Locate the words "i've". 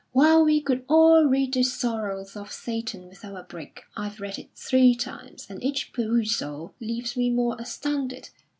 3.95-4.19